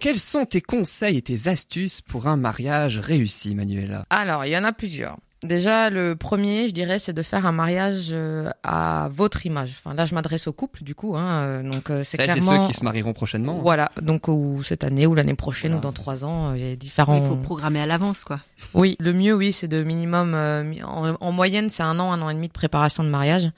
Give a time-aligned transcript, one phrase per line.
[0.00, 4.56] quels sont tes conseils et tes astuces pour un mariage réussi, Manuela Alors, il y
[4.56, 5.18] en a plusieurs.
[5.42, 9.76] Déjà, le premier, je dirais, c'est de faire un mariage euh, à votre image.
[9.78, 11.16] Enfin, là, je m'adresse au couple, du coup.
[11.16, 12.66] Hein, euh, donc, euh, c'est clairement.
[12.66, 13.58] ceux qui se marieront prochainement.
[13.62, 13.90] Voilà.
[14.02, 17.16] Donc, ou cette année, ou l'année prochaine, ou dans trois ans, il y a différents.
[17.16, 18.40] Il faut programmer à l'avance, quoi.
[18.74, 20.34] Oui, le mieux, oui, c'est de minimum.
[20.34, 23.50] en, en, moyenne, c'est un an, un an et demi de préparation de mariage.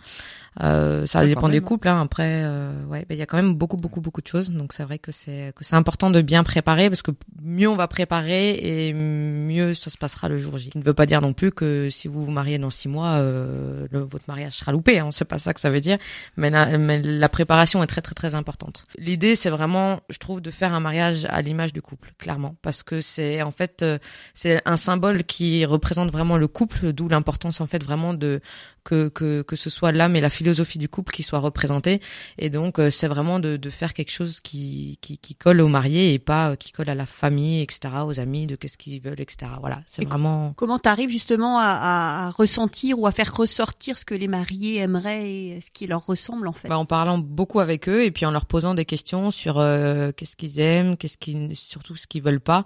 [0.61, 1.88] Euh, ça dépend des couples.
[1.88, 2.01] Hein.
[2.01, 4.51] Après, euh, ouais, il y a quand même beaucoup, beaucoup, beaucoup de choses.
[4.51, 7.77] Donc c'est vrai que c'est que c'est important de bien préparer parce que mieux on
[7.77, 10.70] va préparer et mieux ça se passera le jour J.
[10.70, 13.12] Qui ne veut pas dire non plus que si vous vous mariez dans six mois,
[13.12, 14.98] euh, le, votre mariage sera loupé.
[14.98, 15.09] Hein.
[15.12, 15.98] C'est pas ça que ça veut dire.
[16.37, 18.87] Mais la, mais la préparation est très, très, très importante.
[18.98, 22.82] L'idée, c'est vraiment, je trouve, de faire un mariage à l'image du couple, clairement, parce
[22.82, 23.98] que c'est en fait euh,
[24.34, 28.41] c'est un symbole qui représente vraiment le couple, d'où l'importance en fait vraiment de
[28.84, 32.01] que, que, que ce soit l'âme et la philosophie du couple qui soient représentées.
[32.38, 35.68] Et donc, euh, c'est vraiment de, de faire quelque chose qui, qui, qui colle aux
[35.68, 39.01] mariés et pas euh, qui colle à la famille, etc., aux amis, de qu'est-ce qu'ils
[39.01, 39.52] veulent, etc.
[39.60, 40.52] Voilà, c'est vraiment...
[40.57, 45.30] Comment t'arrives justement à, à, ressentir ou à faire ressortir ce que les mariés aimeraient
[45.30, 46.68] et ce qui leur ressemble en fait?
[46.68, 50.12] Bah, En parlant beaucoup avec eux et puis en leur posant des questions sur euh,
[50.12, 52.64] qu'est-ce qu'ils aiment, qu'est-ce qu'ils, surtout ce qu'ils veulent pas.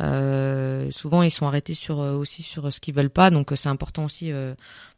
[0.00, 4.04] Euh, souvent, ils sont arrêtés sur aussi sur ce qu'ils veulent pas, donc c'est important
[4.04, 4.30] aussi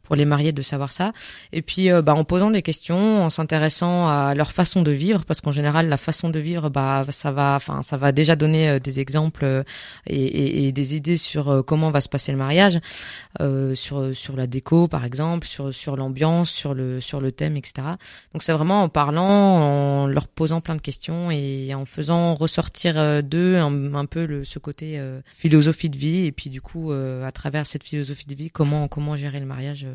[0.07, 1.11] pour les mariés de savoir ça.
[1.51, 5.25] Et puis, euh, bah, en posant des questions, en s'intéressant à leur façon de vivre,
[5.25, 8.69] parce qu'en général, la façon de vivre, bah, ça va, enfin, ça va déjà donner
[8.69, 9.63] euh, des exemples euh,
[10.07, 12.79] et, des idées sur comment va se passer le mariage,
[13.41, 17.57] euh, sur sur la déco, par exemple, sur sur l'ambiance, sur le sur le thème,
[17.57, 17.87] etc.
[18.33, 23.23] Donc, c'est vraiment en parlant, en leur posant plein de questions et en faisant ressortir
[23.23, 25.01] d'eux un, un, peu le, ce côté
[25.35, 29.15] philosophie de vie et puis du coup, à travers cette philosophie de vie, comment comment
[29.15, 29.85] gérer le mariage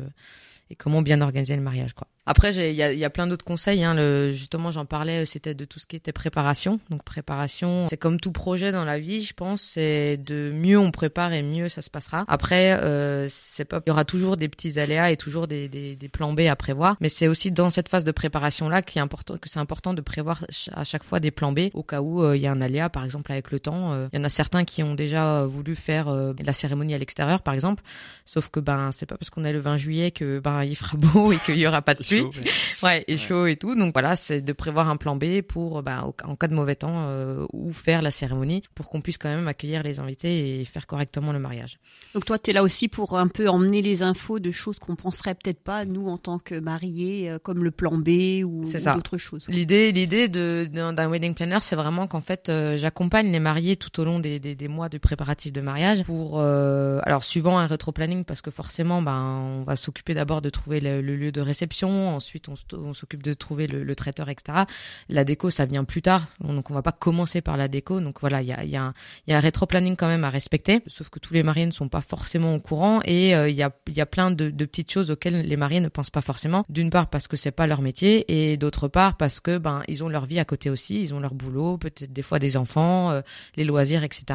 [0.69, 2.07] et comment bien organiser le mariage quoi.
[2.25, 3.83] Après, il y a, y a, plein d'autres conseils.
[3.83, 3.93] Hein.
[3.93, 6.79] Le, justement, j'en parlais, c'était de tout ce qui était préparation.
[6.89, 9.61] Donc, préparation, c'est comme tout projet dans la vie, je pense.
[9.61, 12.25] C'est de mieux on prépare et mieux ça se passera.
[12.27, 13.27] Après, euh,
[13.59, 16.55] il y aura toujours des petits aléas et toujours des, des, des plans B à
[16.55, 16.95] prévoir.
[17.01, 19.93] Mais c'est aussi dans cette phase de préparation là qui est important, que c'est important
[19.93, 22.51] de prévoir à chaque fois des plans B au cas où euh, il y a
[22.51, 23.93] un aléa, par exemple avec le temps.
[23.93, 26.97] Euh, il y en a certains qui ont déjà voulu faire euh, la cérémonie à
[26.97, 27.83] l'extérieur, par exemple.
[28.25, 30.97] Sauf que ben, c'est pas parce qu'on est le 20 juillet que ben il fera
[30.97, 32.03] beau et qu'il y aura pas de
[32.83, 33.75] ouais, et chaud et tout.
[33.75, 37.05] Donc voilà, c'est de prévoir un plan B pour, bah, en cas de mauvais temps,
[37.07, 40.87] euh, ou faire la cérémonie pour qu'on puisse quand même accueillir les invités et faire
[40.87, 41.79] correctement le mariage.
[42.13, 44.95] Donc toi, tu es là aussi pour un peu emmener les infos de choses qu'on
[44.95, 48.63] penserait peut-être pas, nous, en tant que mariés, euh, comme le plan B ou,
[48.95, 49.45] d'autres choses.
[49.47, 53.99] L'idée, l'idée de, d'un wedding planner, c'est vraiment qu'en fait, euh, j'accompagne les mariés tout
[53.99, 58.23] au long des, des, des, mois de préparatif de mariage pour, alors suivant un rétro-planning,
[58.23, 62.02] parce que forcément, ben, on va s'occuper d'abord de trouver le, le lieu de réception,
[62.09, 64.63] ensuite on, s'occupe de trouver le, traiteur, etc.
[65.09, 67.99] La déco, ça vient plus tard, donc on va pas commencer par la déco.
[67.99, 68.93] Donc voilà, il y a, y, a
[69.27, 71.89] y a un rétro-planning quand même à respecter, sauf que tous les mariés ne sont
[71.89, 75.11] pas forcément au courant et euh, il y, a, y a plein de, petites choses
[75.11, 76.65] auxquelles les mariés ne pensent pas forcément.
[76.69, 80.03] D'une part parce que c'est pas leur métier et d'autre part parce que ben ils
[80.03, 83.11] ont leur vie à côté aussi, ils ont leur boulot, peut-être des fois des enfants,
[83.11, 83.21] euh,
[83.55, 84.25] les loisirs, etc.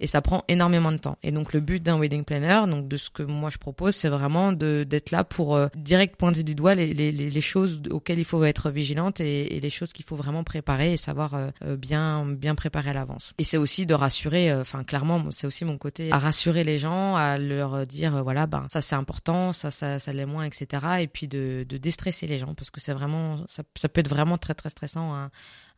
[0.00, 1.18] Et ça prend énormément de temps.
[1.22, 4.08] Et donc le but d'un wedding planner, donc de ce que moi je propose, c'est
[4.08, 8.44] vraiment d'être là pour euh, direct pointer du doigt les, les choses auxquelles il faut
[8.44, 12.54] être vigilante et, les choses qu'il faut vraiment préparer et savoir euh, euh, bien bien
[12.54, 13.32] préparer à l'avance.
[13.38, 16.78] Et c'est aussi de rassurer, euh, enfin clairement, c'est aussi mon côté à rassurer les
[16.78, 20.66] gens, à leur dire voilà ben ça c'est important, ça ça ça l'est moins, etc.
[21.00, 24.10] Et puis de, de déstresser les gens parce que c'est vraiment ça, ça peut être
[24.10, 25.14] vraiment très très stressant.
[25.14, 25.30] Hein,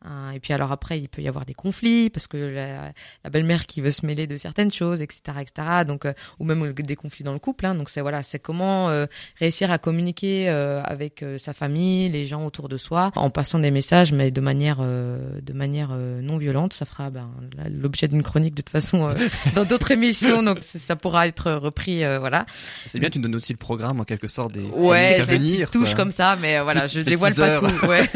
[0.03, 2.91] Hein, et puis alors après, il peut y avoir des conflits parce que la,
[3.23, 5.67] la belle-mère qui veut se mêler de certaines choses, etc., etc.
[5.85, 7.65] Donc euh, ou même des conflits dans le couple.
[7.65, 9.05] Hein, donc c'est voilà, c'est comment euh,
[9.39, 13.71] réussir à communiquer euh, avec sa famille, les gens autour de soi, en passant des
[13.71, 16.73] messages, mais de manière de manière non violente.
[16.73, 17.31] Ça fera ben,
[17.69, 19.13] l'objet d'une chronique de toute façon
[19.55, 20.43] dans d'autres émissions.
[20.43, 21.99] Donc ça pourra être repris.
[22.19, 22.45] voilà.
[22.85, 25.71] C'est bien, tu nous donnes aussi le programme en quelque sorte des ouais, des petites
[25.71, 27.85] touches comme ça, mais voilà, je dévoile pas tout.
[27.87, 28.09] Ouais.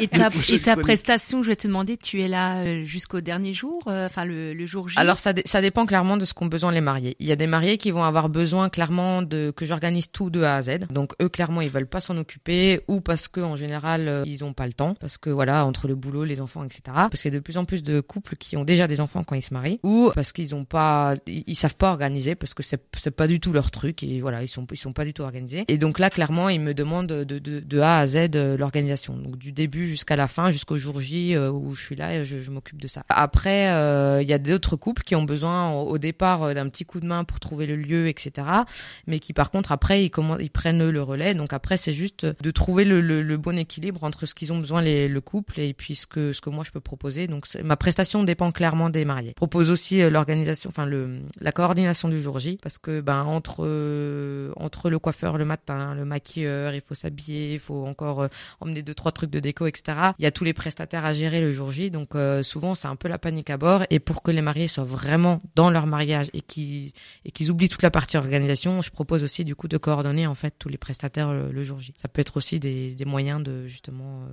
[0.00, 0.76] et ta, et ta
[1.42, 4.88] je vais te demander, tu es là euh, jusqu'au dernier jour, euh, enfin le, jour
[4.88, 4.98] J?
[4.98, 7.16] Alors ça, dépend clairement de ce qu'ont besoin les mariés.
[7.20, 10.42] Il y a des mariés qui vont avoir besoin clairement de que j'organise tout de
[10.42, 10.86] A à Z.
[10.90, 14.44] Donc eux clairement ils veulent pas s'en occuper ou parce que en général euh, ils
[14.44, 16.82] ont pas le temps parce que voilà entre le boulot, les enfants, etc.
[16.86, 19.24] Parce qu'il y a de plus en plus de couples qui ont déjà des enfants
[19.24, 22.62] quand ils se marient ou parce qu'ils ont pas, ils, savent pas organiser parce que
[22.62, 25.12] c'est c'est pas du tout leur truc et voilà ils sont ils sont pas du
[25.14, 25.64] tout organisés.
[25.68, 29.16] Et donc là clairement ils me demandent de, de, de A à Z l'organisation.
[29.16, 32.40] Donc du début jusqu'à la fin jusqu'au jour jour J où je suis là je,
[32.40, 33.04] je m'occupe de ça.
[33.08, 33.64] Après,
[34.22, 37.24] il y a d'autres couples qui ont besoin au, départ d'un petit coup de main
[37.24, 38.46] pour trouver le lieu, etc.
[39.06, 40.10] Mais qui par contre après ils,
[40.40, 41.34] ils prennent le relais.
[41.34, 44.58] Donc après c'est juste de trouver le, le, le, bon équilibre entre ce qu'ils ont
[44.58, 47.26] besoin les, le couple et puis ce que ce que moi je peux proposer.
[47.26, 49.32] Donc ma prestation dépend clairement des mariés.
[49.34, 54.52] Propose aussi l'organisation, enfin le la coordination du jour J parce que ben entre euh,
[54.56, 58.28] entre le coiffeur le matin, le maquilleur, il faut s'habiller, il faut encore euh,
[58.60, 59.98] emmener deux trois trucs de déco, etc.
[60.18, 62.88] Il y a tous les prestataires à gérer le jour J, donc euh, souvent c'est
[62.88, 63.84] un peu la panique à bord.
[63.90, 66.92] Et pour que les mariés soient vraiment dans leur mariage et qu'ils
[67.24, 70.34] et qu'ils oublient toute la partie organisation, je propose aussi du coup de coordonner en
[70.34, 71.94] fait tous les prestataires le, jour J.
[71.96, 74.26] Ça peut être aussi des, des moyens de justement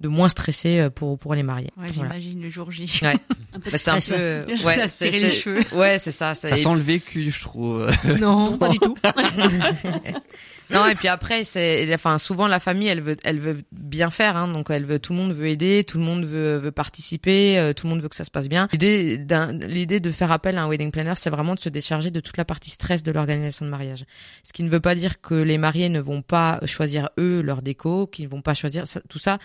[0.00, 1.70] de moins stresser pour pour les mariés.
[1.76, 2.90] Ouais, j'imagine le jour J.
[3.02, 3.16] Ouais.
[3.54, 5.64] un peu bah, c'est un peu ouais, c'est les cheveux.
[5.72, 6.34] Ouais, c'est ça.
[6.34, 7.90] Ça sent le vécu, je trouve.
[8.20, 8.96] Non, pas du tout.
[10.70, 14.36] non, et puis après, c'est, enfin, souvent la famille, elle veut, elle veut bien faire,
[14.36, 17.58] hein, donc elle veut, tout le monde veut aider, tout le monde veut, veut participer,
[17.58, 18.68] euh, tout le monde veut que ça se passe bien.
[18.72, 22.10] L'idée, d'un, l'idée de faire appel à un wedding planner, c'est vraiment de se décharger
[22.10, 24.04] de toute la partie stress de l'organisation de mariage.
[24.42, 27.62] Ce qui ne veut pas dire que les mariés ne vont pas choisir eux leur
[27.62, 29.38] déco, qu'ils ne vont pas choisir tout ça.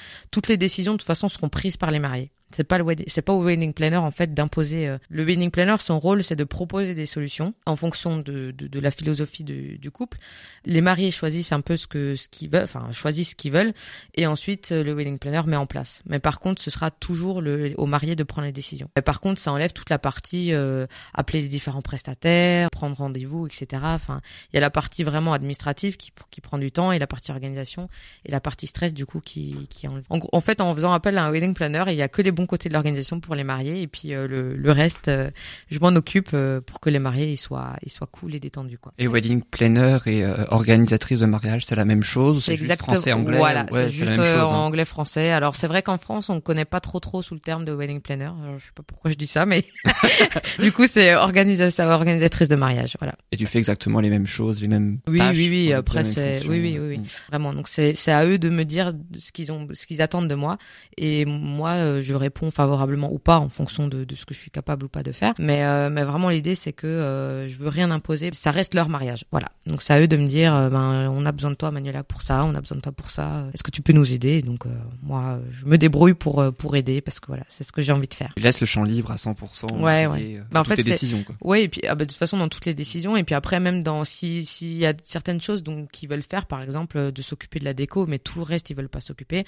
[0.45, 2.29] Toutes les décisions de toute façon seront prises par les mariés.
[2.55, 4.87] C'est pas le c'est pas au wedding planner en fait d'imposer.
[4.87, 8.67] Euh, le wedding planner, son rôle, c'est de proposer des solutions en fonction de, de,
[8.67, 10.17] de la philosophie du, du, couple.
[10.63, 13.73] Les mariés choisissent un peu ce que ce qu'ils veulent, enfin choisissent ce qu'ils veulent,
[14.13, 16.01] et ensuite euh, le wedding planner met en place.
[16.05, 18.89] Mais par contre, ce sera toujours le, au marié de prendre les décisions.
[18.95, 23.47] Mais par contre, ça enlève toute la partie euh, appeler les différents prestataires, prendre rendez-vous,
[23.47, 23.81] etc.
[23.83, 24.21] Enfin,
[24.53, 27.31] il y a la partie vraiment administrative qui qui prend du temps et la partie
[27.31, 27.89] organisation
[28.23, 30.05] et la partie stress du coup qui qui enlève.
[30.09, 32.31] En, en fait, en faisant appel à un wedding planner, il y a que les
[32.31, 35.29] bons côté de l'organisation pour les mariés et puis euh, le, le, reste, euh,
[35.69, 38.77] je m'en occupe euh, pour que les mariés ils soient, ils soient cool et détendus.
[38.77, 38.93] Quoi.
[38.97, 43.65] Et wedding planner et organisatrice de mariage, c'est la même chose C'est juste français-anglais Voilà,
[43.71, 44.43] c'est juste hein.
[44.43, 45.31] anglais-français.
[45.31, 48.01] Alors c'est vrai qu'en France, on connaît pas trop trop sous le terme de wedding
[48.01, 48.31] planner.
[48.57, 49.65] je sais pas pourquoi je dis ça, mais
[50.59, 52.95] du coup c'est organisatrice, organisatrice de mariage.
[52.99, 53.15] Voilà.
[53.31, 56.41] Et tu fais exactement les mêmes choses, les mêmes oui, tâches Oui, oui, Après c'est,
[56.47, 57.53] oui, oui, oui, oui, vraiment.
[57.53, 60.35] Donc c'est c'est à eux de me dire ce qu'ils ont, ce qu'ils attendent de
[60.35, 60.57] moi,
[60.97, 64.51] et moi je réponds favorablement ou pas en fonction de, de ce que je suis
[64.51, 65.33] capable ou pas de faire.
[65.37, 68.31] Mais, euh, mais vraiment l'idée c'est que euh, je veux rien imposer.
[68.33, 69.25] Ça reste leur mariage.
[69.31, 69.47] Voilà.
[69.67, 72.03] Donc c'est à eux de me dire euh, ben on a besoin de toi Manuela
[72.03, 73.45] pour ça, on a besoin de toi pour ça.
[73.53, 74.41] Est-ce que tu peux nous aider?
[74.41, 74.65] Donc
[75.03, 78.07] moi je me débrouille pour pour aider parce que voilà c'est ce que j'ai envie
[78.07, 78.33] de faire.
[78.35, 79.81] Tu laisses le champ libre à 100%.
[79.81, 80.41] Ouais ouais.
[80.51, 81.23] Ben, en fait décisions.
[81.23, 81.35] Quoi.
[81.41, 83.59] Ouais et puis ah, ben, de toute façon dans toutes les décisions et puis après
[83.59, 87.21] même dans si s'il y a certaines choses donc qu'ils veulent faire par exemple de
[87.21, 89.45] s'occuper de la déco mais tout le reste ils veulent pas s'occuper.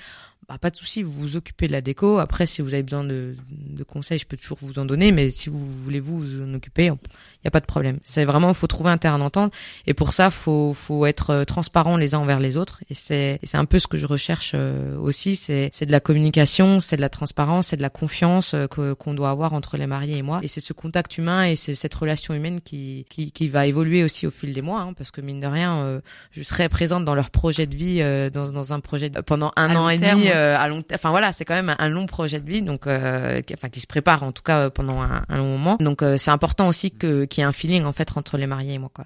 [0.49, 2.19] Bah pas de souci vous vous occupez de la déco.
[2.19, 3.35] Après si vous avez besoin de
[3.77, 6.53] de conseils, je peux toujours vous en donner, mais si vous voulez vous, vous en
[6.53, 7.99] occuper, il y a pas de problème.
[8.03, 9.53] C'est vraiment, faut trouver un terrain d'entente,
[9.85, 13.39] et pour ça, faut faut être euh, transparent les uns envers les autres, et c'est
[13.43, 15.35] c'est un peu ce que je recherche euh, aussi.
[15.35, 18.93] C'est c'est de la communication, c'est de la transparence, c'est de la confiance euh, que
[18.93, 21.75] qu'on doit avoir entre les mariés et moi, et c'est ce contact humain et c'est
[21.75, 25.11] cette relation humaine qui qui qui va évoluer aussi au fil des mois, hein, parce
[25.11, 26.01] que mine de rien,
[26.31, 27.99] je serai présente dans leur projet de vie,
[28.31, 31.55] dans dans un projet pendant un an et demi à long, enfin voilà, c'est quand
[31.55, 35.01] même un, long projet de vie, donc enfin qui se prépare en tout cas pendant
[35.01, 35.77] un, un long moment.
[35.79, 38.73] Donc c'est important aussi que qu'il y ait un feeling en fait entre les mariés
[38.73, 39.05] et moi quoi.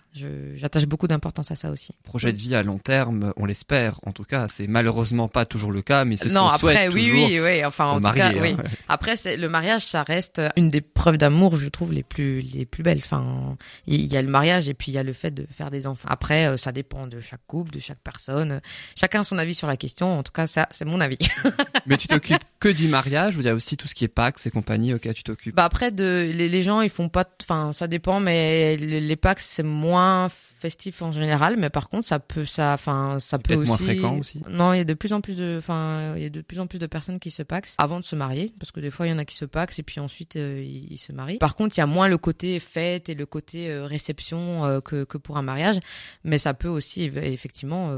[0.55, 1.93] J'attache beaucoup d'importance à ça aussi.
[2.03, 3.99] Projet de vie à long terme, on l'espère.
[4.05, 7.09] En tout cas, c'est malheureusement pas toujours le cas, mais c'est ce qu'on souhaite oui,
[7.09, 7.29] toujours.
[7.29, 8.55] oui, oui, enfin en tout cas, oui.
[8.57, 8.63] Hein.
[8.87, 12.65] Après, c'est le mariage, ça reste une des preuves d'amour, je trouve les plus les
[12.65, 12.99] plus belles.
[12.99, 13.57] Enfin,
[13.87, 15.87] il y a le mariage et puis il y a le fait de faire des
[15.87, 16.07] enfants.
[16.09, 18.61] Après, euh, ça dépend de chaque couple, de chaque personne.
[18.95, 20.17] Chacun a son avis sur la question.
[20.19, 21.17] En tout cas, ça, c'est mon avis.
[21.85, 24.09] mais tu t'occupes que du mariage ou il y a aussi tout ce qui est
[24.09, 25.55] Pax et compagnie auquel tu t'occupes?
[25.55, 27.25] Bah après, de les, les gens, ils font pas.
[27.41, 30.29] Enfin, ça dépend mais les packs c'est moins
[30.61, 34.17] festif en général, mais par contre ça peut ça enfin ça peut aussi moins fréquent
[34.19, 34.41] aussi.
[34.47, 36.59] Non, il y a de plus en plus de enfin il y a de plus
[36.59, 39.07] en plus de personnes qui se paxent avant de se marier parce que des fois
[39.07, 41.39] il y en a qui se paxent et puis ensuite euh, ils, se marient.
[41.39, 44.81] Par contre, il y a moins le côté fête et le côté euh, réception euh,
[44.81, 45.79] que que pour un mariage,
[46.23, 47.89] mais ça peut aussi effectivement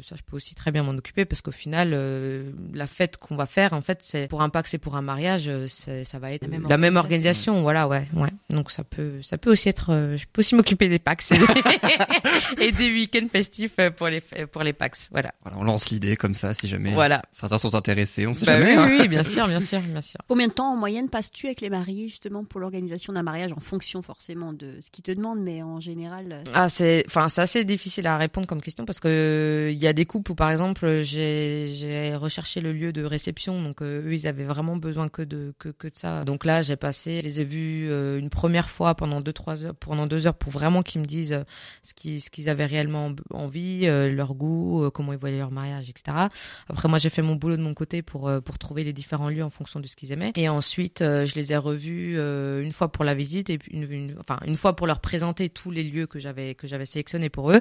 [0.00, 1.90] ça je peux aussi très bien m'en occuper parce qu'au final
[2.72, 5.50] la fête qu'on va faire en fait c'est pour un pax et pour un mariage
[5.66, 8.30] ça va être la même, organisation, voilà ouais ouais.
[8.50, 11.32] Donc ça peut ça peut aussi être je peux aussi m'occuper des pax.
[12.60, 15.08] et des week-ends festifs euh, pour les pour les PAX.
[15.10, 15.32] Voilà.
[15.42, 17.22] Voilà, on lance l'idée comme ça si jamais voilà.
[17.32, 18.76] certains sont intéressés, on sait bah jamais.
[18.76, 18.98] Oui, hein.
[19.00, 20.18] oui, bien sûr, bien sûr, bien sûr.
[20.28, 23.60] Combien de temps en moyenne passes-tu avec les mariés justement pour l'organisation d'un mariage en
[23.60, 27.40] fonction forcément de ce qu'ils te demandent, mais en général euh, Ah, c'est enfin c'est
[27.40, 30.50] assez difficile à répondre comme question parce que il y a des couples où par
[30.50, 35.08] exemple j'ai j'ai recherché le lieu de réception donc euh, eux ils avaient vraiment besoin
[35.08, 36.24] que de que, que de ça.
[36.24, 37.88] Donc là, j'ai passé, je les ai vus
[38.18, 41.44] une première fois pendant deux trois heures pendant deux heures pour vraiment qu'ils me disent
[41.82, 46.16] ce ce qu'ils avaient réellement envie, leur goût, comment ils voyaient leur mariage, etc.
[46.68, 49.44] Après, moi, j'ai fait mon boulot de mon côté pour pour trouver les différents lieux
[49.44, 50.32] en fonction de ce qu'ils aimaient.
[50.36, 54.38] Et ensuite, je les ai revus une fois pour la visite et puis une, enfin
[54.46, 57.60] une fois pour leur présenter tous les lieux que j'avais que j'avais sélectionnés pour eux.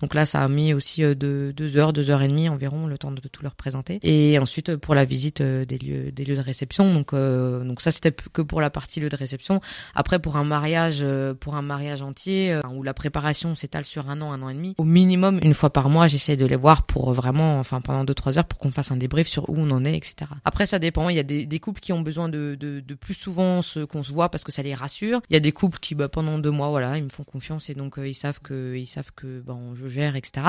[0.00, 2.98] Donc là, ça a mis aussi deux, deux heures, deux heures et demie environ le
[2.98, 3.98] temps de, de tout leur présenter.
[4.02, 6.92] Et ensuite pour la visite des lieux des lieux de réception.
[6.92, 9.60] Donc donc ça c'était que pour la partie lieu de réception.
[9.94, 11.04] Après pour un mariage
[11.40, 14.74] pour un mariage entier où la préparation s'étale sur un an, un an et demi,
[14.78, 18.14] au minimum une fois par mois, j'essaie de les voir pour vraiment, enfin pendant deux
[18.14, 20.14] trois heures pour qu'on fasse un débrief sur où on en est, etc.
[20.44, 21.08] Après ça dépend.
[21.08, 24.12] Il y a des, couples qui ont besoin de, de, plus souvent ce qu'on se
[24.12, 25.20] voit parce que ça les rassure.
[25.30, 27.70] Il y a des couples qui bah, pendant deux mois, voilà, ils me font confiance
[27.70, 30.46] et donc ils savent que ils savent que bon je gère, etc.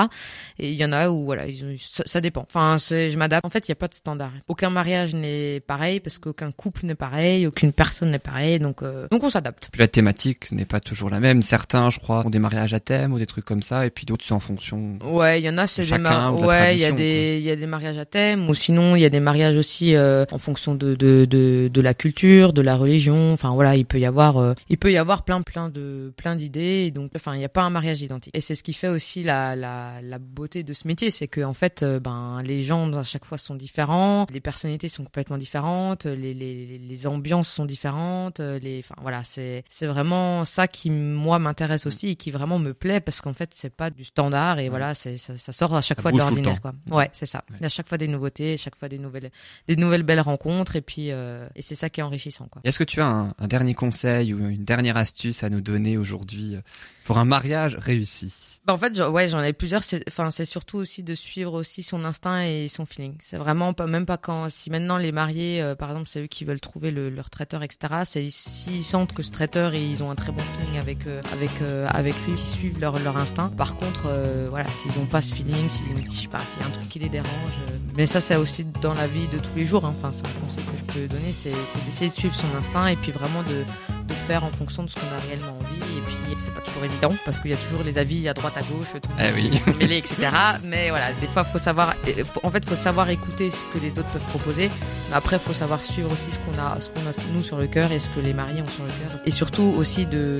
[0.58, 1.44] Et il y en a où voilà,
[1.78, 2.46] ça, dépend.
[2.48, 3.44] Enfin, je m'adapte.
[3.44, 4.32] En fait, il n'y a pas de standard.
[4.48, 9.08] Aucun mariage n'est pareil parce qu'aucun couple n'est pareil, aucune personne n'est pareil, donc euh,
[9.10, 9.70] donc on s'adapte.
[9.76, 11.42] la thématique n'est pas toujours la même.
[11.42, 14.06] Certains, je crois, ont des mariages à thème ou des trucs comme ça, et puis
[14.06, 14.98] d'autres c'est en fonction.
[15.02, 17.56] Ouais, il y en a c'est des ouais, il y a des il y a
[17.56, 20.74] des mariages à thème, ou sinon il y a des mariages aussi euh, en fonction
[20.74, 23.32] de, de de de la culture, de la religion.
[23.32, 26.36] Enfin voilà, il peut y avoir euh, il peut y avoir plein plein de plein
[26.36, 26.90] d'idées.
[26.90, 28.36] Donc enfin il n'y a pas un mariage identique.
[28.36, 31.42] Et c'est ce qui fait aussi la la la beauté de ce métier, c'est que
[31.42, 36.06] en fait ben les gens à chaque fois sont différents, les personnalités sont complètement différentes,
[36.06, 41.38] les les les ambiances sont différentes, les enfin voilà, c'est c'est vraiment ça qui moi
[41.38, 44.68] m'intéresse aussi et qui vraiment me plaît parce qu'en fait c'est pas du standard et
[44.68, 46.72] voilà, c'est ça, ça, sort à chaque fois de l'ordinaire quoi.
[46.90, 47.44] Ouais, c'est ça.
[47.56, 49.30] Il y a chaque fois des nouveautés, chaque fois des nouvelles
[49.68, 52.62] des nouvelles belles rencontres et puis euh, et c'est ça qui est enrichissant quoi.
[52.64, 55.96] Est-ce que tu as un, un dernier conseil ou une dernière astuce à nous donner
[55.96, 56.60] aujourd'hui euh,
[57.04, 59.82] pour un mariage réussi bah en fait, ouais, j'en ai plusieurs.
[60.08, 63.14] Enfin, c'est surtout aussi de suivre aussi son instinct et son feeling.
[63.20, 66.26] C'est vraiment pas même pas quand si maintenant les mariés, euh, par exemple, c'est eux
[66.28, 68.04] qui veulent trouver le, leur traiteur, etc.
[68.06, 71.50] C'est s'ils sentent que ce traiteur ils ont un très bon feeling avec euh, avec
[71.60, 73.50] euh, avec lui, qui suivent leur leur instinct.
[73.50, 74.08] Par contre,
[74.48, 76.88] voilà, s'ils ont pas ce feeling, si je sais pas, s'il y a un truc
[76.88, 77.60] qui les dérange.
[77.98, 79.84] mais ça, c'est aussi dans la vie de tous les jours.
[79.84, 79.94] Hein.
[79.98, 81.52] Enfin, c'est un conseil que je peux donner, c'est
[81.84, 83.62] d'essayer de suivre son instinct et puis vraiment de
[84.06, 85.98] de faire en fonction de ce qu'on a réellement envie.
[85.98, 88.54] Et puis, c'est pas toujours évident parce qu'il y a toujours les avis à droite,
[88.56, 89.50] à gauche, tout eh oui.
[89.78, 90.28] mêlés, etc.
[90.62, 91.94] Mais voilà, des fois, faut savoir,
[92.42, 94.70] en fait, faut savoir écouter ce que les autres peuvent proposer.
[95.10, 97.66] Mais après, faut savoir suivre aussi ce qu'on a, ce qu'on a nous sur le
[97.66, 99.20] cœur et ce que les mariés ont sur le cœur.
[99.24, 100.36] Et surtout aussi de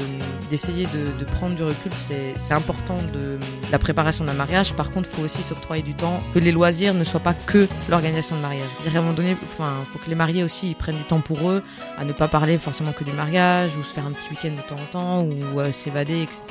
[0.51, 1.93] d'essayer de, de, prendre du recul.
[1.97, 3.39] C'est c'est important de
[3.73, 4.73] la préparation d'un mariage.
[4.75, 6.23] Par contre, faut aussi s'octroyer du temps.
[6.33, 8.69] Que les loisirs ne soient pas que l'organisation de mariage.
[8.87, 11.51] À un moment donné, enfin, faut que les mariés aussi ils prennent du temps pour
[11.51, 11.63] eux,
[11.99, 14.69] à ne pas parler forcément que du mariage ou se faire un petit week-end de
[14.69, 16.45] temps en temps ou euh, s'évader, etc.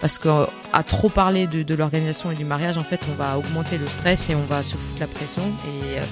[0.00, 0.46] Parce que euh,
[0.86, 4.30] trop parler de, de l'organisation et du mariage, en fait, on va augmenter le stress
[4.30, 5.42] et on va se foutre la pression.
[5.66, 6.04] Et, euh,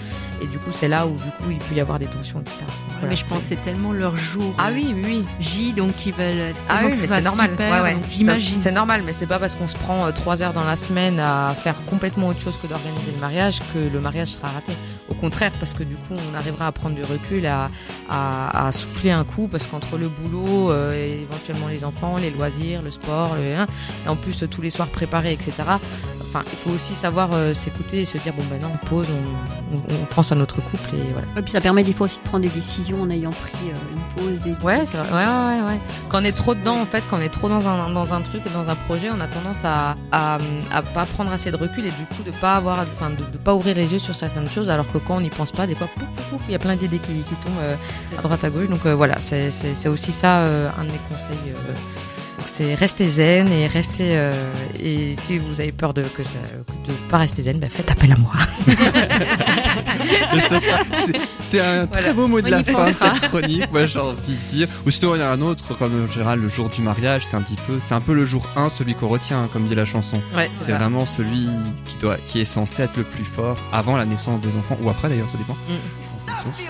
[0.43, 2.57] et du coup, c'est là où du coup il peut y avoir des tensions, etc.
[2.93, 4.55] Voilà, mais je pense c'est tellement leur jour.
[4.59, 5.25] Ah oui, oui, oui.
[5.39, 6.55] J, donc ils veulent.
[6.69, 7.51] Ah oui, mais c'est normal.
[7.51, 7.97] Super, ouais, ouais.
[8.11, 8.57] J'imagine.
[8.57, 11.55] C'est normal, mais c'est pas parce qu'on se prend trois heures dans la semaine à
[11.59, 14.73] faire complètement autre chose que d'organiser le mariage que le mariage sera raté.
[15.09, 17.71] Au contraire, parce que du coup, on arrivera à prendre du recul, à,
[18.09, 22.31] à, à souffler un coup, parce qu'entre le boulot, euh, et éventuellement les enfants, les
[22.31, 25.53] loisirs, le sport, le, et en plus tous les soirs préparés, etc.
[26.33, 29.09] Enfin, il faut aussi savoir euh, s'écouter et se dire bon ben non, on pose,
[29.11, 31.27] on, on, on, pense à notre couple et voilà.
[31.37, 33.93] Et puis ça permet des fois aussi de prendre des décisions en ayant pris euh,
[33.93, 34.47] une pause.
[34.47, 34.65] Et...
[34.65, 35.11] Ouais, c'est vrai.
[35.11, 37.67] Ouais, ouais, ouais, Quand on est trop dedans, en fait, quand on est trop dans
[37.67, 40.39] un dans un truc, dans un projet, on a tendance à, à
[40.71, 43.39] à pas prendre assez de recul et du coup de pas avoir, enfin de, de,
[43.39, 45.75] pas ouvrir les yeux sur certaines choses, alors que quand on n'y pense pas, des
[45.75, 47.75] fois, pouf, pouf, pouf, il y a plein d'idées qui, qui tombent euh,
[48.17, 48.69] à droite à gauche.
[48.69, 51.37] Donc voilà, c'est c'est aussi ça un de mes conseils.
[52.41, 54.33] Donc c'est rester zen et rester euh,
[54.83, 56.39] et si vous avez peur de que ça,
[56.89, 58.33] de pas rester zen, ben faites appel à moi.
[61.41, 61.87] c'est un voilà.
[61.87, 63.13] très beau mot de On la fin pensera.
[63.13, 63.71] cette chronique.
[63.71, 64.69] Moi j'ai envie de dire.
[64.87, 67.37] Ou sinon il y a un autre comme en général le jour du mariage, c'est
[67.37, 69.85] un petit peu, c'est un peu le jour 1 celui qu'on retient comme dit la
[69.85, 70.23] chanson.
[70.35, 71.47] Ouais, c'est vraiment celui
[71.85, 74.89] qui doit, qui est censé être le plus fort avant la naissance des enfants ou
[74.89, 75.59] après d'ailleurs ça dépend.
[75.69, 75.75] Mm.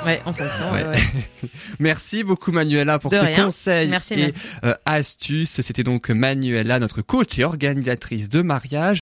[0.07, 0.73] Ouais, en fonction.
[0.73, 0.85] Ouais.
[0.87, 0.97] Ouais.
[1.79, 3.45] merci beaucoup Manuela pour De ces rien.
[3.45, 4.41] conseils Merci, et merci.
[4.65, 5.61] euh, astuces.
[5.61, 9.00] C'était donc Manuela, notre coach et organisatrice de mariage.